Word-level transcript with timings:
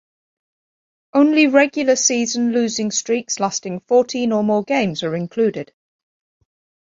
Only 1.13 1.45
regular 1.45 1.95
season 1.95 2.53
losing 2.53 2.89
streaks 2.89 3.39
lasting 3.39 3.81
fourteen 3.81 4.31
or 4.31 4.43
more 4.43 4.63
games 4.63 5.03
are 5.03 5.13
included. 5.15 5.73